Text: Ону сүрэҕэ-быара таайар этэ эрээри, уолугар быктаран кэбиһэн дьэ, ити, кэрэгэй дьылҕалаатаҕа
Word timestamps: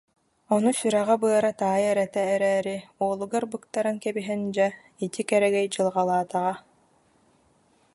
Ону 0.55 0.71
сүрэҕэ-быара 0.79 1.51
таайар 1.61 1.97
этэ 2.05 2.21
эрээри, 2.35 2.77
уолугар 3.01 3.45
быктаран 3.51 3.97
кэбиһэн 4.03 4.41
дьэ, 4.55 4.67
ити, 5.05 5.21
кэрэгэй 5.29 5.65
дьылҕалаатаҕа 5.73 6.53